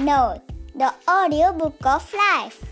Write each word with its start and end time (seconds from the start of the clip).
Note, 0.00 0.40
the 0.74 0.94
audiobook 1.06 1.84
of 1.84 2.14
life. 2.14 2.69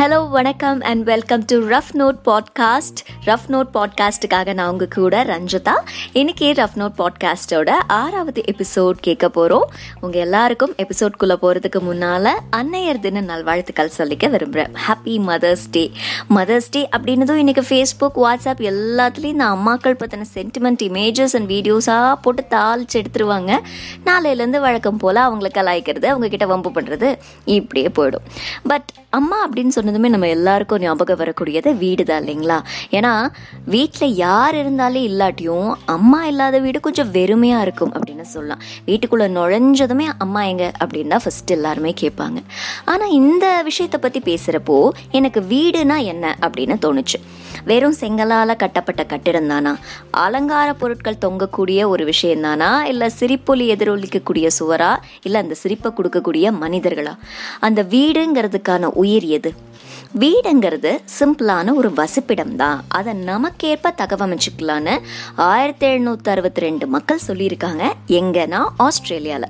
Hello 0.00 0.28
வணக்கம் 0.28 0.80
and 0.80 1.04
welcome 1.04 1.42
to 1.46 1.68
Rough 1.68 1.90
Note 1.92 2.16
podcast 2.24 3.00
Rough 3.24 3.46
Note 3.48 3.66
பாட்காஸ்ட்டுக்காக 3.74 4.54
நான் 4.54 4.70
உங்கள் 4.70 4.88
கூட 4.88 5.24
ரஞ்சிதா. 5.24 5.72
இன்னைக்கு 6.12 6.52
ரஃப் 6.52 6.76
நோட் 6.76 6.92
பாட்காஸ்டோட 6.98 7.70
ஆறாவது 7.88 8.42
எபிசோட் 8.46 8.90
கேட்க 8.90 9.28
போகிறோம் 9.28 9.70
உங்கள் 10.00 10.20
எல்லாருக்கும் 10.20 10.74
எபிசோட்குள்ளே 10.78 11.36
போகிறதுக்கு 11.42 11.78
முன்னால் 11.80 12.28
அன்னையர் 12.56 12.98
தின 12.98 13.20
நல்வாழ்த்துக்கள் 13.20 13.90
சொல்லிக்க 13.98 14.30
விரும்புகிறேன் 14.30 14.74
happy 14.88 15.20
mother's 15.28 15.70
day 15.70 15.90
mother's 16.34 16.70
day 16.70 16.88
அப்படின்னதும் 16.96 17.42
இன்றைக்கி 17.42 17.62
ஃபேஸ்புக் 17.68 18.16
வாட்ஸ்அப் 18.16 18.70
எல்லாத்துலேயும் 18.70 19.24
இந்த 19.24 19.44
அம்மாக்கள் 19.44 19.96
பற்றின 19.98 20.24
சென்டிமெண்ட் 20.34 20.82
இமேஜஸ் 20.82 21.36
அண்ட் 21.36 21.50
வீடியோஸாக 21.50 22.12
போட்டு 22.22 22.44
தாளிச்சு 22.50 22.92
எடுத்துருவாங்க. 22.92 23.60
நாளையிலேருந்து 24.06 24.60
வழக்கம் 24.60 24.96
போல் 24.96 25.16
அவங்களை 25.16 25.50
கலாய்க்கிறது 25.54 26.06
அவங்கக்கிட்ட 26.14 26.46
வம்பு 26.46 26.70
பண்ணுறது 26.70 27.18
இப்படியே 27.44 27.88
போயிடும். 27.88 28.26
பட் 28.62 28.90
அம்மா 29.10 29.48
அப்படின்னு 29.48 29.88
சொன்னதுமே 29.90 30.08
நம்ம 30.14 30.26
எல்லாருக்கும் 30.36 30.82
ஞாபகம் 30.82 31.18
வரக்கூடியது 31.20 31.68
வீடு 31.82 32.02
தான் 32.04 32.20
இல்லைங்களா? 32.22 32.58
ஏன்னா 32.96 33.12
வீட்டில் 33.74 34.14
யார் 34.24 34.54
இருந்தாலே 34.60 35.00
இல்லாட்டியும் 35.10 35.70
அம்மா 35.94 36.20
இல்லாத 36.30 36.58
வீடு 36.66 36.78
கொஞ்சம் 36.80 37.10
வெறுமையாக 37.16 37.64
இருக்கும் 37.66 37.92
அப்படின்னு 37.96 38.26
சொல்லலாம். 38.34 38.62
வீட்டுக்குள்ளே 38.88 39.26
நுழைஞ்சதுமே 39.38 40.06
அம்மா 40.24 40.42
எங்க? 40.52 40.66
அப்படின்னு 40.82 41.12
தான் 41.14 41.24
ஃபஸ்ட்டு 41.24 41.56
எல்லாருமே 41.56 41.92
கேட்பாங்க. 42.02 42.40
ஆனால் 42.92 43.14
இந்த 43.20 43.46
விஷயத்தை 43.68 44.00
பற்றி 44.00 44.22
பேசுகிறப்போ 44.30 44.76
எனக்கு 45.20 45.42
வீடுனா 45.54 45.98
என்ன 46.12 46.36
அப்படின்னு 46.40 46.76
தோணுச்சு. 46.86 47.20
வெறும் 47.70 47.96
செங்கலால் 48.00 48.60
கட்டப்பட்ட 48.62 49.02
கட்டிடம் 49.04 49.50
தானா? 49.52 49.72
அலங்கார 50.24 50.68
பொருட்கள் 50.82 51.22
தொங்கக்கூடிய 51.24 51.80
ஒரு 51.88 52.04
விஷயம் 52.04 52.44
தானா? 52.46 52.70
இல்லை 52.92 53.08
சிரிப்பொலி 53.18 53.66
எதிரொலிக்கக்கூடிய 53.74 54.46
சுவரா? 54.58 54.92
இல்லை 55.22 55.40
அந்த 55.42 55.56
சிரிப்பை 55.62 55.90
கொடுக்கக்கூடிய 55.98 56.52
மனிதர்களா? 56.62 57.16
அந்த 57.60 57.82
வீடுங்கிறதுக்கான 57.96 58.92
உயிர் 59.02 59.28
எது? 59.38 59.52
வீடுங்கிறது 60.18 60.92
சிம்பிளான 61.18 61.74
ஒரு 61.74 61.90
வசிப்பிடம் 61.90 62.54
தான் 62.56 62.84
அதை 62.88 63.12
நமக்கேற்ப 63.12 63.92
தகவமைச்சுக்கலான்னு 64.00 64.94
ஆயிரத்தி 65.36 65.86
எழுநூற்றி 65.86 66.28
அறுபத்தி 66.28 66.60
ரெண்டு 66.60 66.86
மக்கள் 66.86 67.20
சொல்லியிருக்காங்க. 67.26 67.84
எங்கன்னா 68.06 68.60
ஆஸ்திரேலியாவில் 68.76 69.48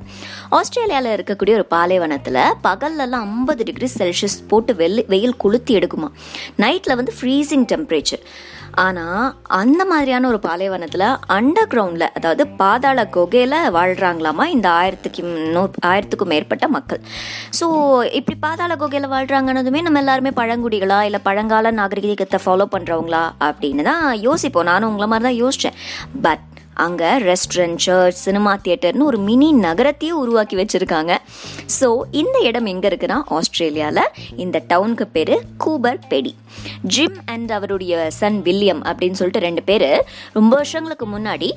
ஆஸ்திரேலியாவில் 0.50 1.14
இருக்கக்கூடிய 1.16 1.52
ஒரு 1.52 1.66
பாலைவனத்தில் 1.66 2.40
பகல்லலாம் 2.62 3.26
ஐம்பது 3.30 3.64
டிகிரி 3.64 3.90
செல்சியஸ் 3.98 4.38
போட்டு 4.48 4.74
வெயில் 4.74 5.04
வெயில் 5.08 5.36
கொளுத்தி 5.36 5.78
எடுக்குமா. 5.78 6.10
நைட்டில் 6.58 6.96
வந்து 6.96 7.14
ஃப்ரீசிங் 7.20 7.66
டெம்பரேச்சர் 7.72 8.24
ஆனால் 8.72 9.36
அந்த 9.46 9.84
மாதிரியான 9.84 10.26
ஒரு 10.28 10.38
பாலைவனத்தில் 10.38 11.06
அண்டர் 11.28 11.70
கிரவுண்டில் 11.72 12.12
அதாவது 12.14 12.46
பாதாள 12.46 13.06
குகையில் 13.06 13.56
வாழ்கிறாங்களாமா 13.76 14.44
இந்த 14.44 14.68
ஆயிரத்துக்கு 14.70 15.22
நூ 15.52 15.68
ஆயிரத்துக்கும் 15.86 16.32
மேற்பட்ட 16.34 16.68
மக்கள். 16.68 17.00
ஸோ 17.60 17.66
இப்படி 18.12 18.38
பாதாள 18.40 18.76
குகையில் 18.76 19.10
வாழ்கிறாங்கன்னதுமே 19.10 19.82
நம்ம 19.82 19.98
எல்லாருமே 19.98 20.30
பழங்குடிகளா 20.36 21.00
இல்லை 21.02 21.20
பழங்கால 21.22 21.70
நாகரிகத்தை 21.70 22.40
ஃபாலோ 22.44 22.66
பண்ணுறவங்களா 22.76 23.24
அப்படின்னு 23.38 23.82
தான் 23.82 24.20
யோசிப்போம். 24.20 24.64
நானும் 24.64 24.88
உங்களை 24.88 25.08
மாதிரி 25.08 25.28
தான் 25.28 25.40
யோசித்தேன் 25.44 25.78
பட் 26.22 26.49
அங்கே 26.86 27.10
ரெஸ்டாரண்ட் 27.28 27.80
சர்ச் 27.86 28.20
சினிமா 28.26 28.52
தியேட்டர்னு 28.64 29.08
ஒரு 29.10 29.18
மினி 29.28 29.48
நகரத்தையே 29.66 30.12
உருவாக்கி 30.22 30.56
வச்சுருக்காங்க. 30.60 31.12
ஸோ 31.78 31.88
இந்த 32.20 32.36
இடம் 32.48 32.68
எங்கே 32.72 32.88
இருக்குன்னா 32.90 33.18
ஆஸ்திரேலியாவில் 33.38 34.12
இந்த 34.44 34.62
டவுனுக்கு 34.72 35.06
பேர் 35.16 35.34
கூபர் 35.64 36.00
பெடி. 36.12 36.32
ஜிம் 36.94 37.18
அண்ட் 37.34 37.52
அவருடைய 37.58 38.06
சன் 38.20 38.38
வில்லியம் 38.48 38.84
அப்படின்னு 38.90 39.20
சொல்லிட்டு 39.22 39.46
ரெண்டு 39.48 39.64
பேர் 39.70 39.88
ரொம்ப 40.38 40.52
வருஷங்களுக்கு 40.60 41.08
முன்னாடி 41.16 41.50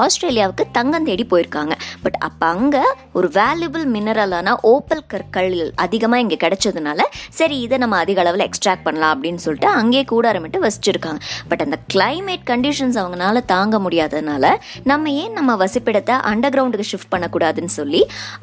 ஆஸ்திரேலியாவுக்கு 0.00 0.64
தங்கம் 0.78 1.06
தேடி 1.08 1.26
போயிருக்காங்க. 1.32 1.74
பட் 2.02 2.18
அப்போ 2.28 2.46
அங்கே 2.54 2.82
ஒரு 3.18 3.28
வேல்யூபிள் 3.38 3.84
மினரலான 3.94 4.54
ஓப்பல் 4.72 5.04
கற்கள் 5.12 5.50
அதிகமாக 5.84 6.24
இங்கே 6.24 6.38
கிடைச்சதுனால 6.44 7.00
சரி 7.38 7.56
இதை 7.60 7.78
நம்ம 7.78 7.98
அதிக 8.04 8.20
அளவில் 8.24 8.46
எக்ஸ்ட்ராக்ட் 8.48 8.86
பண்ணலாம் 8.88 9.14
அப்படின்னு 9.14 9.42
சொல்லிட்டு 9.46 9.70
அங்கேயே 9.80 10.04
கூடாரமிட்டு 10.12 10.58
வசிச்சிருக்காங்க. 10.66 11.20
பட் 11.48 11.64
அந்த 11.66 11.78
கிளைமேட் 11.94 12.44
கண்டிஷன்ஸ் 12.52 12.98
அவங்களால 13.02 13.44
தாங்க 13.54 13.78
முடியாததுனால 13.86 14.44
நம்ம 14.90 15.10
ஏன் 15.22 15.36
நம்ம 15.38 15.56
வசிப்பிடத்தை 15.64 16.16
அண்டர் 16.30 16.54
கிரவுண்டுக்கு 16.54 16.90
ஷிஃப்ட் 16.92 17.12
பண்ணக்கூடாதுன்னு 17.14 17.72
சொல்லி 17.78 18.02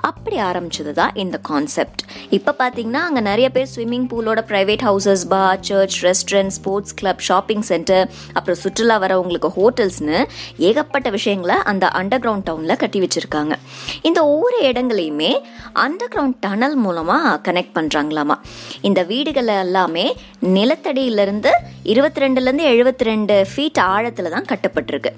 அப்படி 0.10 0.38
ஆரம்பிச்சது 0.50 0.92
தான் 1.02 1.16
இந்த 1.24 1.38
கான்செப்ட் 1.50 2.02
இப்போ 2.38 2.52
பார்த்தீங்கன்னா 2.62 3.02
அங்கே 3.08 3.22
நிறைய 3.30 3.48
பேர் 3.56 3.70
swimming 3.74 4.08
பூலோட 4.12 4.42
private 4.52 4.84
houses 4.90 5.24
bar 5.34 5.60
church 5.70 5.98
restaurant 6.08 6.54
sports 6.58 6.96
club 7.02 7.24
shopping 7.30 7.66
centre 7.72 8.06
அப்புறம் 8.34 8.60
சுற்றுலா 8.64 8.98
வரவங்களுக்கு 9.06 9.52
ஹோட்டல்ஸ்னு 9.58 10.18
ஏகப்பட்ட 10.70 11.10
விஷயம் 11.18 11.39
அந்த 11.48 11.88
அண்டர் 12.00 12.22
கிரவுண்ட் 12.24 12.48
டவுனில் 12.50 12.80
கட்டி 12.84 13.00
வச்சுருக்காங்க. 13.04 13.54
இந்த 14.02 14.26
ஒவ்வொரு 14.26 14.58
இடங்களையுமே 14.70 15.32
அண்டர் 15.86 16.12
கிரவுண்ட் 16.14 16.38
டனல் 16.46 16.76
மூலமாக 16.76 17.36
கனெக்ட் 17.48 17.76
பண்ணுறாங்களாமா 17.78 18.36
இந்த 18.82 19.04
வீடுகள் 19.04 19.48
எல்லாமே 19.48 20.06
நிலத்தடியிலேருந்து 20.58 21.52
இருபத்தி 21.84 22.22
ரெண்டுலேருந்து 22.24 22.66
எழுபத்தி 22.74 23.06
ரெண்டு 23.10 23.46
ஃபீட் 23.52 23.80
ஆழத்தில் 23.80 24.32
தான் 24.36 24.48
கட்டப்பட்டிருக்கு. 24.52 25.12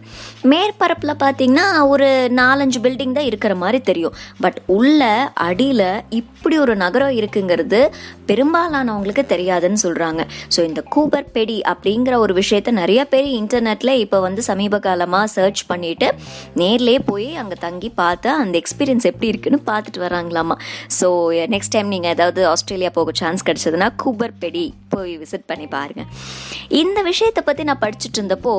மேற்பரப்பில் 0.51 1.13
பார்த்தீங்கன்னா 1.23 1.87
ஒரு 1.87 2.29
நாலஞ்சு 2.41 2.79
பில்டிங் 2.85 3.15
தான் 3.17 3.29
இருக்கிற 3.31 3.55
மாதிரி 3.55 3.81
தெரியும். 3.91 4.15
பட் 4.41 4.59
உள்ள 4.67 5.31
அடியில் 5.47 6.03
இப்படி 6.21 6.57
ஒரு 6.57 6.75
நகரம் 6.75 7.15
இருக்குங்கிறது 7.19 7.81
பெரும்பாலானவங்களுக்கு 8.29 9.25
தெரியாதுன்னு 9.33 9.79
சொல்கிறாங்க 9.85 10.21
ஸோ 10.55 10.59
இந்த 10.69 10.81
கூபர் 10.81 11.31
பெடி 11.31 11.61
அப்படிங்கிற 11.71 12.17
ஒரு 12.17 12.33
விஷயத்த 12.39 12.71
நிறைய 12.71 13.05
பேர் 13.05 13.27
இன்டர்நெட்டில் 13.41 13.93
இப்போ 14.03 14.19
வந்து 14.19 14.41
சமீப 14.49 14.79
காலமாக 14.79 15.27
சர்ச் 15.35 15.63
பண்ணிட்டு 15.67 16.07
நேர்லேயே 16.55 17.01
போய் 17.05 17.29
அங்கே 17.35 17.57
தங்கி 17.59 17.91
பார்த்து 18.01 18.29
அந்த 18.41 18.55
எக்ஸ்பீரியன்ஸ் 18.61 19.09
எப்படி 19.11 19.31
இருக்குன்னு 19.31 19.59
பார்த்துட்டு 19.71 20.05
வராங்களாமா 20.07 20.57
ஸோ 20.99 21.09
நெக்ஸ்ட் 21.55 21.75
டைம் 21.75 21.93
நீங்கள் 21.95 22.13
ஏதாவது 22.17 22.41
ஆஸ்திரேலியா 22.47 22.93
போக 22.93 23.13
சான்ஸ் 23.21 23.47
கிடச்சதுன்னா 23.49 23.89
கூபர் 24.03 24.37
பெடி 24.39 24.65
போய் 24.89 25.13
விசிட் 25.17 25.49
பண்ணி 25.51 25.67
பாருங்கள் 25.67 26.09
இந்த 26.81 26.99
விஷயத்தை 27.01 27.41
பற்றி 27.43 27.63
நான் 27.63 27.83
படிச்சுட்டு 27.83 28.19
இருந்தப்போ 28.19 28.55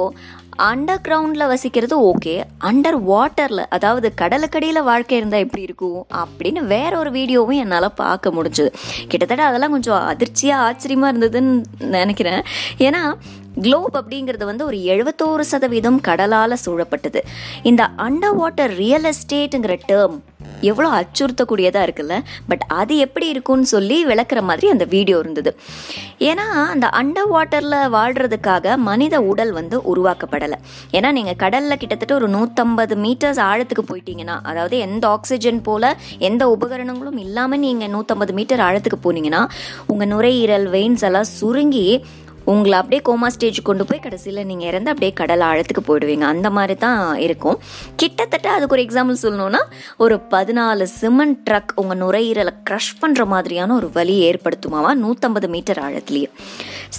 அண்டர் 0.68 1.02
கிரவுண்டில் 1.02 1.50
வசிக்கிறது 1.50 1.96
ஓகே 2.08 2.34
அண்டர் 2.68 2.98
வாட்டரில் 3.10 3.62
அதாவது 3.76 4.08
கடலுக்கடியில் 4.20 4.80
வாழ்க்கை 4.82 5.16
இருந்தால் 5.16 5.44
எப்படி 5.46 5.62
இருக்கும் 5.62 6.00
அப்படின்னு 6.22 6.60
வேற 6.74 6.92
ஒரு 6.98 7.10
வீடியோவும் 7.10 7.60
என்னால் 7.62 7.88
பார்க்க 7.94 8.30
முடிஞ்சது. 8.30 8.70
கிட்டத்தட்ட 9.08 9.44
அதெல்லாம் 9.44 9.70
கொஞ்சம் 9.70 10.00
அதிர்ச்சியாக 10.12 10.66
ஆச்சரியமாக 10.66 11.12
இருந்ததுன்னு 11.12 11.54
நினைக்கிறேன். 11.96 12.42
ஏன்னா 12.78 13.02
குளோப் 13.60 13.96
அப்படிங்கிறது 14.00 14.44
வந்து 14.44 14.64
ஒரு 14.64 14.76
எழுபத்தோரு 14.76 15.40
சதவீதம் 15.40 16.00
கடலால் 16.00 16.62
சூழப்பட்டது. 16.66 17.22
இந்த 17.62 17.90
அண்டர் 18.06 18.36
வாட்டர் 18.40 18.74
ரியல் 18.82 19.08
எஸ்டேட்டுங்கிற 19.12 19.76
டேர்ம் 19.90 20.18
எவ்வளோ 20.70 20.88
அச்சுறுத்தக்கூடியதாக 20.98 21.86
இருக்குல்ல? 21.86 22.16
பட் 22.48 22.64
அது 22.80 22.94
எப்படி 22.96 23.26
இருக்கும்னு 23.28 23.68
சொல்லி 23.72 24.04
விளக்குற 24.04 24.40
மாதிரி 24.42 24.66
அந்த 24.70 24.84
வீடியோ 24.84 25.18
இருந்தது. 25.18 25.50
ஏன்னா 26.20 26.46
அந்த 26.72 26.86
அண்டர் 27.00 27.30
வாட்டரில் 27.34 27.90
வாழ்கிறதுக்காக 27.96 28.76
மனித 28.76 29.22
உடல் 29.22 29.52
வந்து 29.52 29.78
உருவாக்கப்படலை. 29.92 30.58
ஏன்னா 30.92 31.10
நீங்கள் 31.12 31.38
கடலில் 31.44 31.80
கிட்டத்தட்ட 31.82 32.14
ஒரு 32.14 32.28
நூற்றம்பது 32.28 32.96
மீட்டர்ஸ் 33.04 33.40
ஆழத்துக்கு 33.50 33.84
போயிட்டீங்கன்னா 33.90 34.40
அதாவது 34.42 34.78
எந்த 34.78 35.08
ஆக்சிஜன் 35.08 35.60
போல் 35.62 35.88
எந்த 36.18 36.48
உபகரணங்களும் 36.48 37.18
இல்லாமல் 37.18 37.58
நீங்கள் 37.58 37.92
நூற்றம்பது 37.96 38.34
மீட்டர் 38.40 38.60
ஆழத்துக்கு 38.60 39.00
போனீங்கன்னா 39.06 39.42
உங்கள் 39.86 40.08
நுரையீரல் 40.08 40.68
வெயின்ஸ் 40.76 41.06
எல்லாம் 41.10 41.30
சுருங்கி 41.38 41.86
உங்களை 42.52 42.76
அப்படியே 42.80 43.02
கோமா 43.08 43.28
ஸ்டேஜ் 43.34 43.60
கொண்டு 43.68 43.84
போய் 43.88 44.02
கடைசியில் 44.04 44.40
நீங்கள் 44.50 44.68
இறந்து 44.70 44.90
அப்படியே 44.92 45.12
கடல் 45.20 45.44
ஆழத்துக்கு 45.48 45.82
போயிடுவீங்க. 45.88 46.26
அந்த 46.34 46.50
மாதிரி 46.56 46.76
தான் 46.86 47.02
இருக்கும். 47.26 47.58
கிட்டத்தட்ட 48.02 48.50
அதுக்கு 48.56 48.76
ஒரு 48.76 48.84
எக்ஸாம்பிள் 48.86 49.20
சொல்லணும்னா 49.24 49.62
ஒரு 50.04 50.16
பதினாலு 50.34 50.86
சிமெண்ட் 51.00 51.38
ட்ரக் 51.48 51.72
உங்கள் 51.82 52.00
நுரையீரலை 52.02 52.54
க்ரஷ் 52.70 52.92
பண்ணுற 53.02 53.26
மாதிரியான 53.34 53.74
ஒரு 53.74 53.90
வலி 53.98 54.16
ஏற்படுத்துமாவா 54.28 54.92
நூற்றம்பது 55.04 55.48
மீட்டர் 55.54 55.80
ஆழத்துலேயே. 55.86 56.30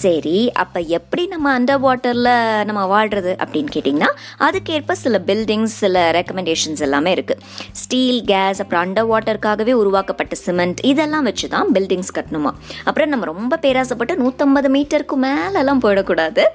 சரி 0.01 0.37
அப்போ 0.63 0.79
எப்படி 0.97 1.23
நம்ம 1.33 1.47
அண்டர் 1.57 1.81
வாட்டரில் 1.85 2.31
நம்ம 2.69 2.85
வாழ்கிறது 2.93 3.31
அப்படின்னு 3.43 3.73
கேட்டிங்கன்னா 3.75 4.09
அதுக்கேற்ப 4.47 4.95
சில 5.03 5.17
பில்டிங்ஸ் 5.29 5.75
சில 5.83 6.05
ரெக்கமெண்டேஷன்ஸ் 6.17 6.81
எல்லாமே 6.87 7.11
இருக்குது 7.15 7.41
ஸ்டீல் 7.81 8.21
கேஸ் 8.31 8.61
அப்புறம் 8.63 8.83
அண்டர் 8.85 9.09
வாட்டருக்காகவே 9.11 9.73
உருவாக்கப்பட்ட 9.81 10.35
சிமெண்ட் 10.45 10.79
இதெல்லாம் 10.91 11.27
வச்சு 11.29 11.47
தான் 11.47 11.69
பில்டிங்ஸ் 11.75 12.13
கட்டணுமா? 12.17 12.53
அப்புறம் 12.83 13.11
நம்ம 13.13 13.25
ரொம்ப 13.25 13.59
பேராசப்பட்டு 13.65 14.15
நூற்றம்பது 14.23 14.69
மீட்டருக்கு 14.77 15.17
மேலெல்லாம் 15.33 15.81
போயிடக்கூடாது. 15.83 16.45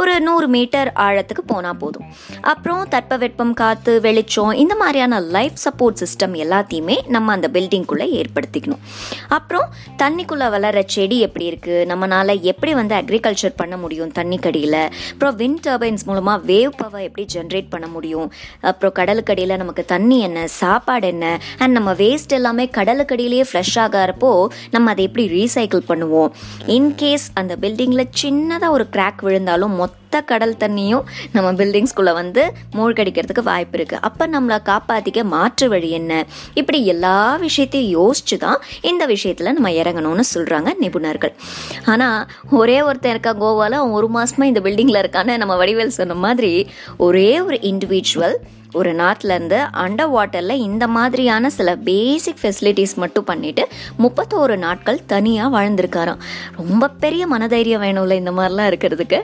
ஒரு 0.00 0.14
நூறு 0.26 0.48
மீட்டர் 0.56 0.90
ஆழத்துக்கு 1.06 1.44
போனால் 1.52 1.78
போதும். 1.82 2.06
அப்புறம் 2.52 2.82
தட்பவெப்பம் 2.94 3.54
காற்று 3.62 3.94
வெளிச்சம் 4.06 4.52
இந்த 4.62 4.74
மாதிரியான 4.82 5.20
லைஃப் 5.36 5.58
சப்போர்ட் 5.64 6.00
சிஸ்டம் 6.02 6.34
எல்லாத்தையுமே 6.44 6.96
நம்ம 7.16 7.32
அந்த 7.36 7.48
பில்டிங்குள்ளே 7.52 8.06
ஏற்படுத்திக்கணும். 8.20 8.82
அப்புறம் 9.28 9.68
தண்ணிக்குள்ளே 10.02 10.48
வளர 10.56 10.82
செடி 10.94 11.18
எப்படி 11.26 11.44
இருக்குது 11.50 11.86
நம்மளால் 11.92 12.34
எப்படி 12.52 12.74
வந்து 12.74 12.94
அக்ரிகல்ச்சர் 13.00 13.56
பண்ண 13.56 13.74
முடியும் 13.76 14.12
தண்ணிக்கடியில்? 14.18 14.80
அப்புறம் 15.12 15.36
விண்ட் 15.42 15.62
டர்பைன்ஸ் 15.66 16.04
மூலமாக 16.04 16.46
வேவ் 16.52 16.74
பவர் 16.76 17.04
எப்படி 17.08 17.24
ஜென்ரேட் 17.34 17.68
பண்ண 17.74 17.86
முடியும்? 17.86 18.28
அப்புறம் 18.70 18.94
கடலுக்கடியில் 18.98 19.60
நமக்கு 19.62 19.84
தண்ணி 19.94 20.18
என்ன? 20.28 20.46
சாப்பாடு 20.60 21.06
என்ன? 21.06 21.24
அண்ட் 21.58 21.74
நம்ம 21.78 21.92
வேஸ்ட் 22.02 22.34
எல்லாமே 22.38 22.64
கடலுக்கடியிலேயே 22.78 23.44
ஃப்ரெஷ் 23.50 23.76
ஆகிறப்போ 23.84 24.32
நம்ம 24.70 24.90
அதை 24.90 25.04
எப்படி 25.08 25.24
ரீசைக்கிள் 25.36 25.84
பண்ணுவோம்? 25.90 26.30
இன்கேஸ் 26.76 27.26
அந்த 27.34 27.56
பில்டிங்கில் 27.60 28.04
சின்னதாக 28.26 28.76
ஒரு 28.76 28.86
கிராக் 28.94 29.20
விழுந்தாலும் 29.26 29.74
மொத்த 29.80 30.20
கடல் 30.30 30.54
தண்ணியும் 30.60 31.04
நம்ம 31.34 31.48
பில்டிங்ஸ்குள்ளே 31.58 32.12
வந்து 32.20 32.42
மூழ்கடிக்கிறதுக்கு 32.76 33.42
வாய்ப்பு 33.50 33.76
இருக்குது 33.78 34.02
அப்போ 34.08 34.24
நம்மளை 34.34 34.58
காப்பாற்றிக்க 34.70 35.22
மாற்று 35.34 35.66
வழி 35.72 35.90
என்ன? 35.98 36.12
இப்படி 36.60 36.78
எல்லா 36.94 37.16
விஷயத்தையும் 37.44 37.92
யோசிச்சு 37.98 38.36
தான் 38.44 38.60
இந்த 38.90 39.06
விஷயத்தில் 39.12 39.52
நம்ம 39.56 39.70
இறங்கணும்னு 39.80 40.24
சொல்கிறாங்க 40.34 40.72
நிபுணர்கள். 40.82 41.34
ஆனால் 41.92 42.20
ஒரே 42.60 42.78
ஒருத்தன் 42.88 43.14
இருக்கா 43.14 43.34
கோவாவில் 43.42 43.78
அவன் 43.80 43.96
ஒரு 44.00 44.10
மாதமாக 44.16 44.50
இந்த 44.52 44.62
பில்டிங்கில் 44.66 45.02
இருக்கான்னு 45.02 45.40
நம்ம 45.42 45.56
வடிவேல் 45.62 45.96
சொன்ன 45.98 46.18
மாதிரி 46.26 46.52
ஒரே 47.06 47.30
ஒரு 47.46 47.58
இண்டிவிஜுவல் 47.72 48.36
ஒரு 48.76 48.92
நாட்டிலேருந்து 48.94 49.58
அண்டர் 49.84 50.12
வாட்டரில் 50.16 50.62
இந்த 50.68 50.84
மாதிரியான 50.96 51.50
சில 51.58 51.76
பேசிக் 51.88 52.42
ஃபெசிலிட்டிஸ் 52.42 52.94
மட்டும் 52.94 53.26
பண்ணிவிட்டு 53.26 53.64
முப்பத்தோரு 53.98 54.56
நாட்கள் 54.66 55.00
தனியாக 55.06 55.54
வாழ்ந்திருக்காராம். 55.56 56.22
ரொம்ப 56.56 56.90
பெரிய 57.04 57.22
மனதைரியம் 57.26 57.82
வேணும்ல 57.82 58.20
இந்த 58.22 58.32
மாதிரிலாம் 58.38 58.70
இருக்கிறதுக்கு. 58.72 59.20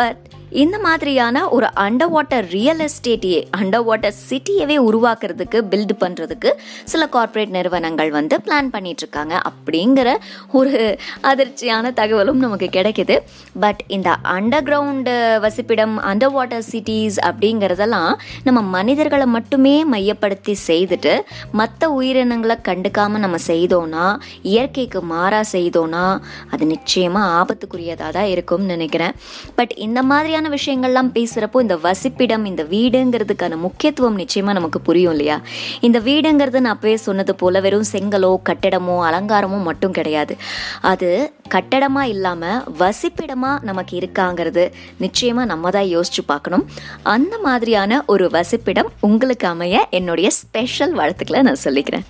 பட் 0.00 0.22
இந்த 0.60 0.76
மாதிரியான 0.78 1.42
ஒரு 1.48 1.66
அண்டர் 1.84 2.10
வாட்டர் 2.14 2.46
ரியல் 2.54 2.82
எஸ்டேட்டையே 2.86 3.40
அண்டர் 3.58 3.84
வாட்டர் 3.84 4.16
சிட்டியவே 4.28 4.76
உருவாக்குறதுக்கு 4.88 5.58
பில்டு 5.72 5.94
பண்ணுறதுக்கு 6.02 6.50
சில 6.84 7.02
கார்ப்பரேட் 7.06 7.54
நிறுவனங்கள் 7.56 8.10
வந்து 8.10 8.36
பிளான் 8.46 8.68
பண்ணிட்டு 8.70 9.02
இருக்காங்க 9.04 9.34
அப்படிங்கிற 9.50 10.08
ஒரு 10.50 10.98
அதிர்ச்சியான 11.30 11.92
தகவலும் 12.00 12.42
நமக்கு 12.44 12.68
கிடைக்குது. 12.78 13.16
பட் 13.64 13.80
இந்த 13.88 14.10
அண்டர் 14.34 14.66
கிரவுண்டு 14.68 15.14
வசிப்பிடம் 15.44 15.94
அண்டர் 16.10 16.34
வாட்டர் 16.36 16.66
சிட்டிஸ் 16.70 17.18
அப்படிங்கிறதெல்லாம் 17.28 18.12
நம்ம 18.48 18.62
மனிதர்களை 18.76 19.26
மட்டுமே 19.36 19.74
மையப்படுத்தி 19.94 20.56
செய்துட்டு 20.68 21.14
மற்ற 21.52 21.90
உயிரினங்களை 21.90 22.58
கண்டுக்காமல் 22.68 23.24
நம்ம 23.26 23.40
செய்தோன்னா 23.46 24.06
இயற்கைக்கு 24.52 25.02
மாறாக 25.14 25.44
செய்தோன்னா 25.52 26.04
அது 26.50 26.64
நிச்சயமாக 26.66 27.32
ஆபத்துக்குரியதாக 27.40 28.12
தான் 28.18 28.30
இருக்கும்னு 28.34 28.74
நினைக்கிறேன். 28.76 29.16
பட் 29.54 29.74
இந்த 29.88 30.00
மாதிரியான 30.02 30.41
விஷயங்கள்லாம் 30.48 31.10
பேசுகிறப்போ 31.14 31.60
இந்த 31.60 31.76
வசிப்பிடம் 31.76 32.44
இந்த 32.44 32.62
வீடுங்கிறதுக்கான 32.64 33.56
முக்கியத்துவம் 33.56 34.14
நிச்சயமாக 34.14 34.58
நமக்கு 34.58 34.80
புரியும் 34.80 35.12
இல்லையா? 35.12 35.40
இந்த 35.80 36.00
வீடுங்கிறது 36.00 36.60
நான் 36.60 36.74
அப்பவே 36.74 36.96
சொன்னது 36.96 37.34
போல் 37.34 37.60
வெறும் 37.60 37.86
செங்கலோ 37.92 38.32
கட்டடமோ 38.48 38.96
அலங்காரமோ 39.08 39.62
மட்டும் 39.62 39.92
கிடையாது. 39.92 40.36
அது 40.80 41.32
கட்டடமாக 41.48 42.08
இல்லாமல் 42.08 42.62
வசிப்பிடமாக 42.78 43.62
நமக்கு 43.62 43.98
இருக்காங்கிறது 44.00 44.72
நிச்சயமாக 44.98 45.46
நம்ம 45.46 45.70
தான் 45.70 45.88
யோசிச்சு 45.94 46.22
பார்க்கணும். 46.26 46.64
அந்த 47.02 47.38
மாதிரியான 47.38 48.02
ஒரு 48.06 48.30
வசிப்பிடம் 48.30 48.88
உங்களுக்கு 49.00 49.48
அமைய 49.48 49.86
என்னுடைய 49.90 50.30
ஸ்பெஷல் 50.30 50.92
வாழ்த்துக்களை 50.92 51.42
நான் 51.42 51.62
சொல்லிக்கிறேன். 51.64 52.04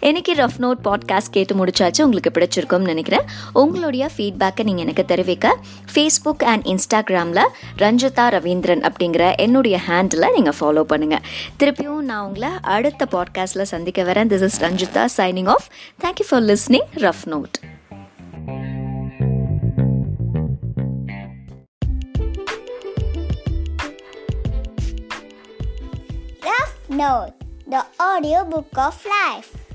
எனக்கு 0.00 0.34
ரஃப் 0.34 0.58
நோட் 0.58 0.80
பாட்காஸ்ட் 0.88 1.30
கேட்டு 1.30 1.54
முடிச்சாச்சு 1.54 2.02
உங்களுக்கு 2.02 2.32
பிடிச்சிருக்கும்னு 2.38 2.90
நினைக்கிறேன். 2.92 3.26
உங்களுடைய 3.52 4.10
ஃபீட்பேக்கை 4.16 4.62
நீங்கள் 4.62 4.84
எனக்கு 4.84 5.04
தெரிவிக்க 5.04 5.56
ஃபேஸ்புக் 5.94 6.44
அண்ட் 6.44 6.66
இன்ஸ்டாகிராமில் 6.66 7.42
ரஞ்சிதா 7.78 8.24
ரவீந்திரன் 8.36 8.84
அப்படிங்கிற 8.88 9.36
என்னுடைய 9.36 9.80
ஹேண்டில் 9.88 10.32
நீங்கள் 10.34 10.56
ஃபாலோ 10.60 10.84
பண்ணுங்கள் 10.88 11.24
திருப்பியும் 11.58 12.04
நான் 12.10 12.26
உங்களை 12.26 12.50
அடுத்த 12.60 13.08
பாட்காஸ்ட்டில் 13.10 13.70
சந்திக்க 13.74 14.02
வரேன். 14.02 14.30
This 14.32 14.42
is 14.42 14.60
Ranjitha 14.62 15.04
signing 15.16 15.48
off 15.48 15.66
thank you 16.04 16.26
for 16.28 16.42
listening 16.42 16.88
Rough 16.94 17.24
Note 17.24 17.58
Rough 26.42 26.74
Note, 26.88 27.34
the 27.66 27.82
audiobook 28.00 28.76
of 28.86 28.96
life. 29.06 29.67